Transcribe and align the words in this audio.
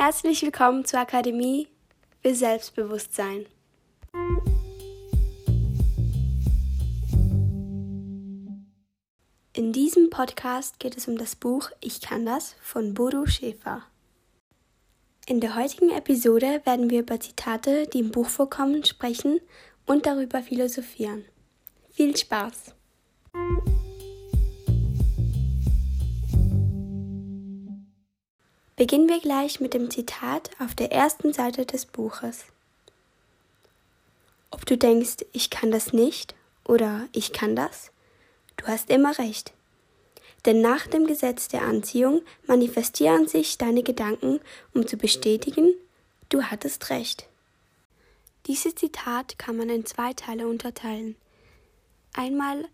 Herzlich 0.00 0.42
willkommen 0.42 0.84
zur 0.84 1.00
Akademie 1.00 1.66
für 2.22 2.32
Selbstbewusstsein. 2.32 3.46
In 9.54 9.72
diesem 9.72 10.08
Podcast 10.08 10.78
geht 10.78 10.96
es 10.96 11.08
um 11.08 11.18
das 11.18 11.34
Buch 11.34 11.70
Ich 11.80 12.00
kann 12.00 12.24
das 12.24 12.54
von 12.62 12.94
Bodo 12.94 13.26
Schäfer. 13.26 13.82
In 15.26 15.40
der 15.40 15.56
heutigen 15.56 15.90
Episode 15.90 16.60
werden 16.62 16.90
wir 16.90 17.00
über 17.00 17.18
Zitate, 17.18 17.88
die 17.88 17.98
im 17.98 18.12
Buch 18.12 18.28
vorkommen, 18.28 18.84
sprechen 18.84 19.40
und 19.84 20.06
darüber 20.06 20.42
philosophieren. 20.42 21.24
Viel 21.90 22.16
Spaß! 22.16 22.77
Beginnen 28.78 29.08
wir 29.08 29.18
gleich 29.18 29.58
mit 29.58 29.74
dem 29.74 29.90
Zitat 29.90 30.50
auf 30.60 30.72
der 30.72 30.92
ersten 30.92 31.32
Seite 31.32 31.66
des 31.66 31.84
Buches. 31.84 32.44
Ob 34.52 34.66
du 34.66 34.78
denkst, 34.78 35.24
ich 35.32 35.50
kann 35.50 35.72
das 35.72 35.92
nicht 35.92 36.36
oder 36.64 37.08
ich 37.10 37.32
kann 37.32 37.56
das, 37.56 37.90
du 38.56 38.68
hast 38.68 38.88
immer 38.88 39.18
recht. 39.18 39.52
Denn 40.44 40.60
nach 40.60 40.86
dem 40.86 41.08
Gesetz 41.08 41.48
der 41.48 41.62
Anziehung 41.62 42.22
manifestieren 42.46 43.26
sich 43.26 43.58
deine 43.58 43.82
Gedanken, 43.82 44.38
um 44.72 44.86
zu 44.86 44.96
bestätigen, 44.96 45.74
du 46.28 46.44
hattest 46.44 46.90
recht. 46.90 47.26
Dieses 48.46 48.76
Zitat 48.76 49.40
kann 49.40 49.56
man 49.56 49.70
in 49.70 49.86
zwei 49.86 50.12
Teile 50.12 50.46
unterteilen. 50.46 51.16
Einmal, 52.12 52.64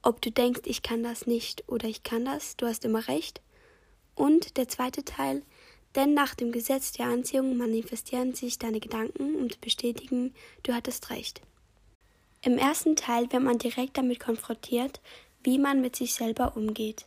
ob 0.00 0.22
du 0.22 0.30
denkst, 0.30 0.62
ich 0.64 0.82
kann 0.82 1.02
das 1.02 1.26
nicht 1.26 1.64
oder 1.68 1.88
ich 1.88 2.02
kann 2.02 2.24
das, 2.24 2.56
du 2.56 2.66
hast 2.66 2.86
immer 2.86 3.06
recht, 3.06 3.42
und 4.14 4.56
der 4.56 4.68
zweite 4.68 5.04
Teil, 5.04 5.42
denn 5.94 6.14
nach 6.14 6.34
dem 6.34 6.52
Gesetz 6.52 6.92
der 6.92 7.06
Anziehung 7.06 7.56
manifestieren 7.56 8.34
sich 8.34 8.58
deine 8.58 8.80
Gedanken, 8.80 9.50
zu 9.50 9.58
bestätigen, 9.60 10.34
du 10.62 10.72
hattest 10.72 11.10
recht. 11.10 11.42
Im 12.42 12.58
ersten 12.58 12.96
Teil 12.96 13.30
wird 13.30 13.42
man 13.42 13.58
direkt 13.58 13.98
damit 13.98 14.20
konfrontiert, 14.20 15.00
wie 15.44 15.58
man 15.58 15.80
mit 15.80 15.96
sich 15.96 16.14
selber 16.14 16.56
umgeht. 16.56 17.06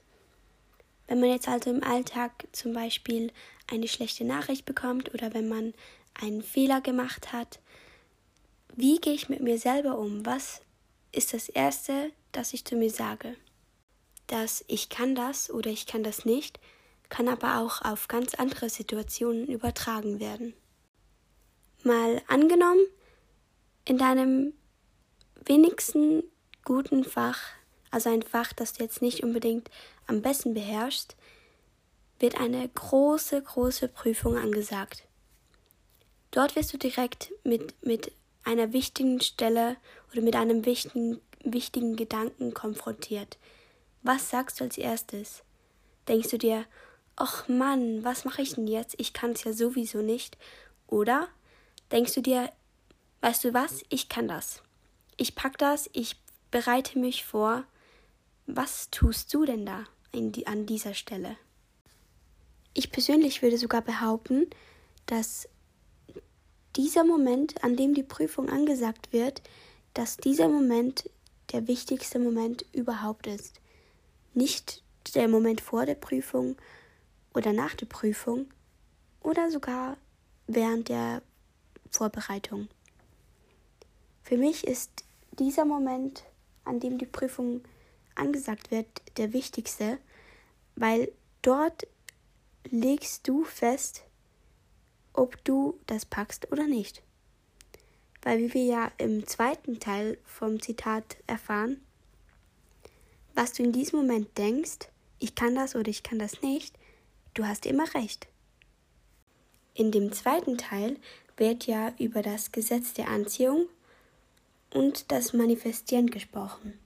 Wenn 1.08 1.20
man 1.20 1.30
jetzt 1.30 1.48
also 1.48 1.70
im 1.70 1.83
Alltag 1.83 2.48
zum 2.52 2.73
Beispiel 2.73 3.31
eine 3.67 3.88
schlechte 3.88 4.23
Nachricht 4.23 4.66
bekommt 4.66 5.14
oder 5.14 5.33
wenn 5.33 5.48
man 5.48 5.73
einen 6.14 6.42
Fehler 6.42 6.81
gemacht 6.81 7.33
hat, 7.33 7.59
wie 8.76 8.98
gehe 8.98 9.14
ich 9.14 9.30
mit 9.30 9.42
mir 9.42 9.58
selber 9.58 9.98
um? 9.98 10.26
Was 10.26 10.61
ist 11.11 11.33
das 11.33 11.50
Erste, 11.50 12.11
das 12.31 12.53
ich 12.53 12.66
zu 12.66 12.76
mir 12.76 12.89
sage? 12.89 13.36
Dass 14.28 14.66
ich 14.67 14.89
kann 14.89 15.16
das 15.16 15.50
oder 15.50 15.70
ich 15.70 15.86
kann 15.86 16.03
das 16.03 16.26
nicht, 16.26 16.59
kann 17.09 17.28
aber 17.28 17.59
auch 17.59 17.81
auf 17.81 18.08
ganz 18.08 18.36
andere 18.36 18.70
Situationen 18.70 19.48
übertragen 19.48 20.20
werden. 20.20 20.53
Mal 21.84 22.22
angenommen, 22.28 22.86
in 23.86 23.98
deinem 23.98 24.53
wenigsten 25.45 26.23
guten 26.64 27.03
Fach, 27.03 27.39
also 27.92 28.09
ein 28.09 28.23
Fach, 28.23 28.52
das 28.53 28.73
du 28.73 28.83
jetzt 28.83 29.02
nicht 29.02 29.23
unbedingt 29.23 29.70
am 30.08 30.22
besten 30.22 30.53
beherrschst, 30.53 31.16
wird 32.20 32.39
eine 32.39 32.67
große, 32.67 33.42
große 33.42 33.88
Prüfung 33.88 34.38
angesagt. 34.38 35.03
Dort 36.31 36.56
wirst 36.56 36.73
du 36.73 36.78
direkt 36.78 37.31
mit, 37.44 37.76
mit 37.86 38.11
einer 38.44 38.73
wichtigen 38.73 39.22
Stelle 39.22 39.78
oder 40.11 40.22
mit 40.22 40.36
einem 40.36 40.66
wichtigen, 40.66 41.22
wichtigen 41.44 41.95
Gedanken 41.95 42.53
konfrontiert. 42.53 43.38
Was 44.02 44.30
sagst 44.30 44.59
du 44.59 44.66
als 44.66 44.78
erstes? 44.78 45.44
Denkst 46.08 46.30
du 46.30 46.38
dir, 46.38 46.66
ach 47.16 47.47
Mann, 47.47 48.03
was 48.03 48.25
mache 48.25 48.41
ich 48.41 48.55
denn 48.55 48.67
jetzt? 48.67 48.95
Ich 48.97 49.13
kann 49.13 49.31
es 49.31 49.44
ja 49.44 49.53
sowieso 49.53 50.02
nicht. 50.02 50.38
Oder 50.88 51.27
denkst 51.91 52.13
du 52.13 52.21
dir, 52.21 52.52
weißt 53.21 53.44
du 53.44 53.53
was, 53.53 53.83
ich 53.89 54.09
kann 54.09 54.27
das. 54.27 54.61
Ich 55.17 55.36
pack 55.36 55.58
das, 55.58 55.89
ich 55.93 56.21
bereite 56.52 56.99
mich 56.99 57.25
vor. 57.25 57.64
Was 58.48 58.89
tust 58.89 59.33
du 59.33 59.45
denn 59.45 59.65
da 59.65 59.86
die, 60.14 60.48
an 60.48 60.65
dieser 60.65 60.93
Stelle? 60.93 61.37
Ich 62.73 62.92
persönlich 62.92 63.42
würde 63.42 63.58
sogar 63.58 63.81
behaupten, 63.81 64.48
dass 65.05 65.48
dieser 66.75 67.05
Moment, 67.05 67.64
an 67.64 67.77
dem 67.77 67.93
die 67.93 68.04
Prüfung 68.04 68.49
angesagt 68.49 69.14
wird, 69.14 69.42
dass 69.93 70.17
dieser 70.17 70.49
Moment 70.49 71.09
der 71.54 71.67
wichtigste 71.67 72.20
Moment 72.20 72.65
überhaupt 72.73 73.27
ist. 73.27 73.61
Nicht 74.33 74.83
der 75.14 75.30
Moment 75.30 75.61
vor 75.61 75.86
der 75.86 75.95
Prüfung 75.95 76.58
oder 77.36 77.54
nach 77.54 77.76
der 77.76 77.86
Prüfung 77.86 78.48
oder 79.22 79.52
sogar 79.52 79.98
während 80.48 80.90
der 80.90 81.22
Vorbereitung. 81.92 82.70
Für 84.23 84.38
mich 84.38 84.66
ist 84.66 85.04
dieser 85.32 85.66
Moment, 85.66 86.23
an 86.64 86.80
dem 86.80 86.98
die 86.98 87.06
Prüfung 87.06 87.62
angesagt 88.16 88.72
wird, 88.72 88.88
der 89.18 89.34
wichtigste, 89.34 90.00
weil 90.76 91.12
dort 91.42 91.88
legst 92.70 93.28
du 93.28 93.44
fest, 93.44 94.04
ob 95.14 95.44
du 95.44 95.80
das 95.86 96.06
packst 96.06 96.52
oder 96.52 96.66
nicht. 96.66 97.04
Weil 98.23 98.40
wie 98.40 98.54
wir 98.54 98.66
ja 98.66 98.92
im 98.98 99.28
zweiten 99.28 99.80
Teil 99.80 100.17
vom 100.23 100.62
Zitat 100.62 101.17
erfahren, 101.28 101.82
was 103.36 103.54
du 103.54 103.64
in 103.64 103.73
diesem 103.73 104.00
Moment 104.00 104.38
denkst, 104.38 104.90
ich 105.20 105.36
kann 105.36 105.56
das 105.56 105.76
oder 105.76 105.90
ich 105.90 106.04
kann 106.04 106.20
das 106.20 106.42
nicht, 106.42 106.76
Du 107.36 107.46
hast 107.46 107.66
immer 107.66 107.94
recht. 107.94 108.28
In 109.73 109.92
dem 109.92 110.14
zweiten 110.14 110.58
Teil 110.58 110.96
wird 111.36 111.68
ja 111.68 111.94
über 112.00 112.22
das 112.22 112.54
Gesetz 112.54 112.94
der 112.94 113.10
Anziehung 113.10 113.68
und 114.73 115.12
das 115.12 115.34
Manifestieren 115.34 116.10
gesprochen. 116.10 116.80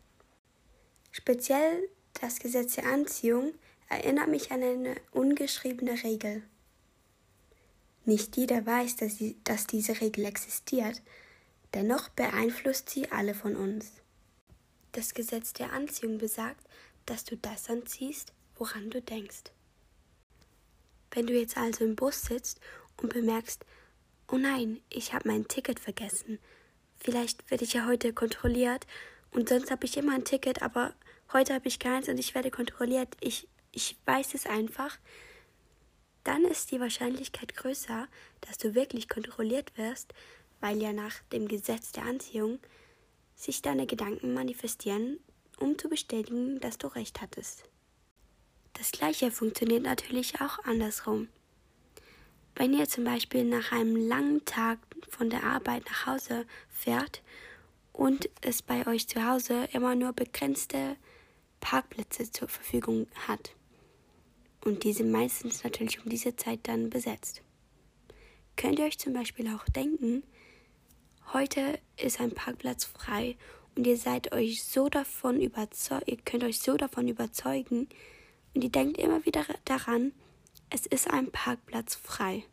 Speziell 1.12 1.88
das 2.20 2.40
Gesetz 2.40 2.74
der 2.74 2.88
Anziehung 2.88 3.54
erinnert 3.90 4.28
mich 4.28 4.52
an 4.52 4.64
eine 4.64 4.96
ungeschriebene 5.12 6.04
Regel. 6.04 6.42
Nicht 8.06 8.36
jeder 8.36 8.66
weiß, 8.66 8.96
dass, 8.96 9.18
sie, 9.20 9.38
dass 9.44 9.68
diese 9.68 10.02
Regel 10.02 10.26
existiert, 10.26 11.04
dennoch 11.76 12.10
beeinflusst 12.10 12.90
sie 12.90 13.12
alle 13.12 13.36
von 13.36 13.56
uns. 13.56 13.92
Das 14.94 15.14
Gesetz 15.14 15.54
der 15.54 15.74
Anziehung 15.74 16.18
besagt, 16.18 16.66
dass 17.06 17.24
du 17.24 17.38
das 17.38 17.70
anziehst, 17.70 18.34
woran 18.56 18.90
du 18.90 19.00
denkst. 19.00 19.52
Wenn 21.12 21.28
du 21.28 21.34
jetzt 21.34 21.58
also 21.58 21.84
im 21.84 21.96
Bus 21.96 22.22
sitzt 22.22 22.60
und 22.98 23.14
bemerkst, 23.14 23.66
oh 24.32 24.38
nein, 24.38 24.82
ich 24.90 25.14
habe 25.14 25.28
mein 25.28 25.48
Ticket 25.48 25.80
vergessen. 25.80 26.40
Vielleicht 27.00 27.50
werde 27.50 27.64
ich 27.64 27.74
ja 27.74 27.88
heute 27.88 28.14
kontrolliert 28.14 28.86
und 29.32 29.50
sonst 29.50 29.72
habe 29.72 29.86
ich 29.86 29.98
immer 29.98 30.14
ein 30.14 30.26
Ticket, 30.26 30.62
aber 30.62 30.94
heute 31.34 31.54
habe 31.54 31.68
ich 31.68 31.80
keins 31.80 32.10
und 32.10 32.20
ich 32.20 32.36
werde 32.36 32.52
kontrolliert. 32.52 33.16
Ich, 33.22 33.48
ich 33.72 33.98
weiß 34.06 34.34
es 34.34 34.46
einfach. 34.46 34.98
Dann 36.24 36.44
ist 36.46 36.72
die 36.72 36.80
Wahrscheinlichkeit 36.80 37.56
größer, 37.56 38.08
dass 38.42 38.58
du 38.58 38.76
wirklich 38.76 39.10
kontrolliert 39.10 39.78
wirst, 39.78 40.14
weil 40.60 40.82
ja 40.82 40.94
nach 40.94 41.22
dem 41.32 41.48
Gesetz 41.48 41.92
der 41.92 42.04
Anziehung 42.04 42.60
sich 43.36 43.62
deine 43.62 43.88
Gedanken 43.88 44.34
manifestieren, 44.34 45.20
um 45.58 45.78
zu 45.78 45.90
bestätigen, 45.90 46.60
dass 46.60 46.78
du 46.78 46.88
recht 46.88 47.22
hattest. 47.22 47.64
Das 48.74 48.92
gleiche 48.92 49.32
funktioniert 49.32 49.84
natürlich 49.84 50.42
auch 50.42 50.60
andersrum. 50.64 51.28
Wenn 52.56 52.74
ihr 52.74 52.88
zum 52.88 53.04
Beispiel 53.04 53.46
nach 53.46 53.72
einem 53.72 53.96
langen 53.96 54.44
Tag 54.46 54.80
von 55.10 55.30
der 55.30 55.44
Arbeit 55.44 55.86
nach 55.86 56.06
Hause 56.08 56.46
fährt 56.70 57.22
und 57.94 58.30
es 58.42 58.62
bei 58.62 58.86
euch 58.88 59.08
zu 59.08 59.26
Hause 59.26 59.68
immer 59.74 59.96
nur 59.96 60.14
begrenzte 60.14 60.96
Parkplätze 61.60 62.32
zur 62.32 62.48
Verfügung 62.48 63.08
hat. 63.28 63.56
Und 64.64 64.84
die 64.84 64.94
sind 64.94 65.12
meistens 65.12 65.64
natürlich 65.64 66.04
um 66.04 66.10
diese 66.10 66.36
Zeit 66.36 66.60
dann 66.64 66.90
besetzt. 66.90 67.42
Könnt 68.56 68.80
ihr 68.80 68.86
euch 68.86 68.98
zum 68.98 69.14
Beispiel 69.14 69.48
auch 69.54 69.66
denken, 69.66 70.24
heute 71.34 71.80
ist 71.96 72.20
ein 72.20 72.32
Parkplatz 72.32 72.84
frei 72.84 73.38
und 73.76 73.88
ihr 73.88 73.98
seid 73.98 74.34
euch 74.34 74.64
so 74.64 74.90
davon 74.90 75.42
überzeugt, 75.42 76.08
ihr 76.08 76.18
könnt 76.18 76.44
euch 76.44 76.60
so 76.60 76.76
davon 76.76 77.08
überzeugen, 77.08 77.88
und 78.54 78.64
ihr 78.64 78.70
denkt 78.70 78.98
immer 78.98 79.26
wieder 79.26 79.46
daran, 79.66 80.14
es 80.70 80.86
ist 80.86 81.10
ein 81.10 81.32
Parkplatz 81.32 81.96
frei 81.96 82.44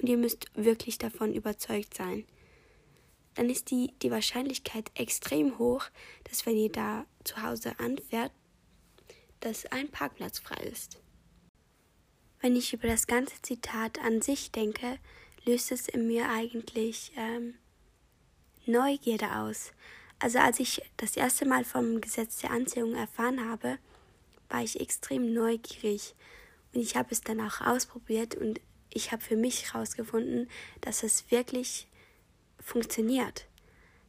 und 0.00 0.08
ihr 0.08 0.16
müsst 0.16 0.46
wirklich 0.54 0.98
davon 0.98 1.34
überzeugt 1.34 1.94
sein. 1.94 2.24
Dann 3.34 3.50
ist 3.50 3.70
die, 3.70 3.92
die 4.02 4.10
Wahrscheinlichkeit 4.10 4.90
extrem 4.94 5.58
hoch, 5.58 5.84
dass 6.24 6.46
wenn 6.46 6.56
ihr 6.56 6.72
da 6.72 7.06
zu 7.24 7.42
Hause 7.42 7.78
anfährt, 7.78 8.32
dass 9.40 9.66
ein 9.66 9.88
Parkplatz 9.90 10.38
frei 10.38 10.62
ist. 10.64 10.98
Wenn 12.40 12.56
ich 12.56 12.72
über 12.72 12.88
das 12.88 13.06
ganze 13.06 13.40
Zitat 13.42 14.00
an 14.00 14.22
sich 14.22 14.50
denke, 14.50 14.98
löst 15.44 15.72
es 15.72 15.88
in 15.88 16.06
mir 16.06 16.28
eigentlich 16.28 17.12
ähm, 17.16 17.54
Neugierde 18.66 19.36
aus. 19.36 19.72
Also 20.18 20.38
als 20.38 20.60
ich 20.60 20.82
das 20.96 21.16
erste 21.16 21.46
Mal 21.46 21.64
vom 21.64 22.00
Gesetz 22.00 22.38
der 22.38 22.50
Anziehung 22.50 22.94
erfahren 22.94 23.48
habe, 23.48 23.78
war 24.48 24.62
ich 24.62 24.80
extrem 24.80 25.32
neugierig 25.32 26.14
und 26.72 26.80
ich 26.80 26.96
habe 26.96 27.08
es 27.10 27.20
dann 27.20 27.40
auch 27.40 27.60
ausprobiert 27.60 28.34
und 28.34 28.60
ich 28.90 29.12
habe 29.12 29.22
für 29.22 29.36
mich 29.36 29.72
herausgefunden, 29.72 30.48
dass 30.80 31.02
es 31.02 31.30
wirklich 31.30 31.86
funktioniert. 32.58 33.46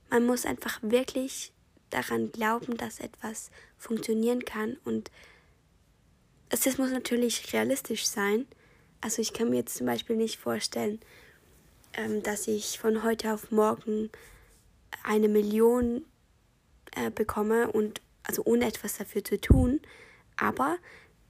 Man 0.10 0.26
muss 0.26 0.46
einfach 0.46 0.80
wirklich 0.82 1.52
daran 1.90 2.32
glauben, 2.32 2.78
dass 2.78 3.00
etwas 3.00 3.52
funktionieren 3.78 4.46
kann 4.46 4.78
und 4.84 5.12
es, 6.50 6.66
es 6.66 6.78
muss 6.78 6.92
natürlich 6.92 7.54
realistisch 7.54 8.08
sein. 8.08 8.48
Also 9.02 9.22
ich 9.22 9.34
kann 9.34 9.50
mir 9.50 9.58
jetzt 9.58 9.76
zum 9.76 9.86
Beispiel 9.86 10.16
nicht 10.16 10.40
vorstellen, 10.40 11.00
ähm, 11.94 12.24
dass 12.24 12.48
ich 12.48 12.80
von 12.80 13.04
heute 13.04 13.34
auf 13.34 13.52
morgen 13.52 14.10
eine 15.04 15.30
Million 15.30 16.06
äh, 16.96 17.12
bekomme 17.12 17.72
und 17.72 18.02
also 18.24 18.44
ohne 18.46 18.66
etwas 18.66 18.98
dafür 18.98 19.24
zu 19.24 19.40
tun. 19.40 19.80
Aber 20.40 20.78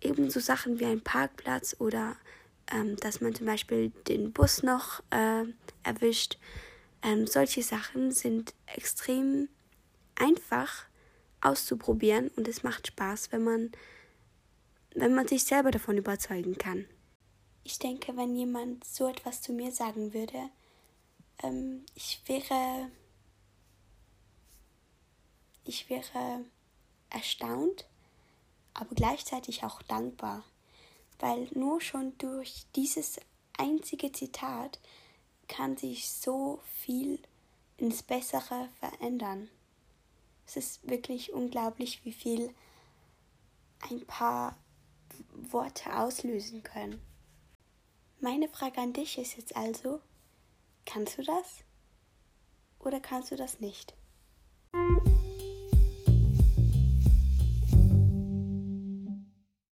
eben 0.02 0.30
so 0.30 0.40
Sachen 0.40 0.80
wie 0.80 0.86
ein 0.86 1.02
Parkplatz 1.02 1.76
oder 1.80 2.16
ähm, 2.72 2.96
dass 2.98 3.22
man 3.22 3.34
zum 3.34 3.46
Beispiel 3.46 3.90
den 4.08 4.32
Bus 4.32 4.64
noch 4.64 5.02
äh, 5.10 5.44
erwischt. 5.84 6.38
Ähm, 7.02 7.28
solche 7.28 7.64
Sachen 7.64 8.12
sind 8.12 8.54
extrem 8.68 9.50
einfach 10.16 10.86
auszuprobieren 11.42 12.30
und 12.36 12.48
es 12.48 12.64
macht 12.64 12.88
Spaß, 12.88 13.32
wenn 13.32 13.44
man, 13.44 13.72
wenn 14.94 15.16
man 15.16 15.28
sich 15.28 15.44
selber 15.44 15.72
davon 15.72 15.98
überzeugen 15.98 16.58
kann. 16.58 16.86
Ich 17.64 17.80
denke, 17.80 18.16
wenn 18.18 18.36
jemand 18.36 18.84
so 18.84 19.08
etwas 19.08 19.42
zu 19.42 19.54
mir 19.54 19.72
sagen 19.72 20.14
würde, 20.14 20.50
ähm, 21.44 21.86
ich 21.96 22.22
wäre, 22.26 22.90
ich 25.64 25.90
wäre 25.90 26.44
erstaunt, 27.10 27.89
aber 28.74 28.96
gleichzeitig 28.96 29.64
auch 29.64 29.82
dankbar, 29.84 30.44
weil 31.20 31.48
nur 31.54 31.82
schon 31.82 32.18
durch 32.18 32.66
dieses 32.76 33.20
einzige 33.58 34.12
Zitat 34.12 34.80
kann 35.48 35.78
sich 35.78 36.10
so 36.12 36.62
viel 36.82 37.20
ins 37.78 38.04
Bessere 38.04 38.70
verändern. 38.80 39.50
Es 40.46 40.56
ist 40.56 40.88
wirklich 40.88 41.34
unglaublich, 41.34 42.04
wie 42.06 42.14
viel 42.14 42.54
ein 43.90 44.06
paar 44.06 44.58
Worte 45.34 45.98
auslösen 45.98 46.64
können. 46.64 47.02
Meine 48.20 48.50
Frage 48.50 48.82
an 48.82 48.94
dich 48.94 49.18
ist 49.18 49.38
jetzt 49.38 49.56
also, 49.56 50.02
kannst 50.86 51.18
du 51.18 51.24
das 51.24 51.64
oder 52.80 53.00
kannst 53.00 53.32
du 53.32 53.36
das 53.36 53.60
nicht? 53.60 53.94